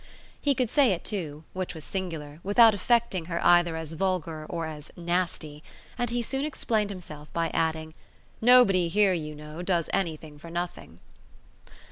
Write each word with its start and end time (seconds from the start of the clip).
He 0.41 0.55
could 0.55 0.71
say 0.71 0.93
it 0.93 1.03
too 1.03 1.43
which 1.53 1.75
was 1.75 1.83
singular 1.83 2.39
without 2.41 2.73
affecting 2.73 3.25
her 3.25 3.39
either 3.45 3.77
as 3.77 3.93
vulgar 3.93 4.47
or 4.49 4.65
as 4.65 4.89
"nasty"; 4.97 5.61
and 5.95 6.09
he 6.09 6.21
had 6.21 6.25
soon 6.25 6.43
explained 6.43 6.89
himself 6.89 7.31
by 7.33 7.49
adding: 7.49 7.93
"Nobody 8.41 8.87
here, 8.87 9.13
you 9.13 9.35
know, 9.35 9.61
does 9.61 9.91
anything 9.93 10.39
for 10.39 10.49
nothing." 10.49 10.97